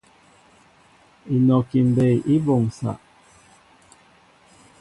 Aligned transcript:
Enɔki 1.33 1.79
mbɛy 1.89 2.15
e 2.33 2.35
boŋsa. 2.45 2.91